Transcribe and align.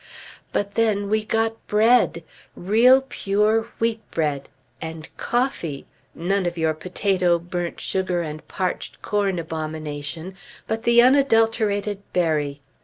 But 0.51 0.73
then, 0.73 1.11
we 1.11 1.23
got 1.23 1.67
bread! 1.67 2.23
Real, 2.55 3.01
pure, 3.07 3.67
wheat 3.77 4.01
bread! 4.09 4.49
And 4.81 5.15
coffee! 5.15 5.85
None 6.15 6.47
of 6.47 6.57
your 6.57 6.73
potato, 6.73 7.37
burnt 7.37 7.79
sugar, 7.79 8.23
and 8.23 8.43
parched 8.47 9.03
corn 9.03 9.37
abomination, 9.37 10.33
but 10.65 10.81
the 10.85 11.03
unadulterated 11.03 11.99
berry! 12.13 12.61